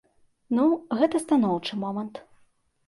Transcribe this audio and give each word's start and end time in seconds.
Ну, 0.59 0.65
гэта 1.01 1.21
станоўчы 1.27 1.81
момант. 1.87 2.15